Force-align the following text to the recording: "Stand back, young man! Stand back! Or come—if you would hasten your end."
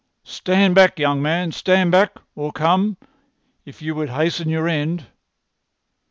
"Stand 0.23 0.73
back, 0.73 0.97
young 0.97 1.21
man! 1.21 1.51
Stand 1.51 1.91
back! 1.91 2.15
Or 2.33 2.51
come—if 2.51 3.83
you 3.83 3.93
would 3.93 4.09
hasten 4.09 4.49
your 4.49 4.67
end." 4.67 5.05